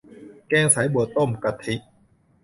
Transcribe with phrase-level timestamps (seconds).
[0.47, 1.75] แกงสายบัวต้มกะทิ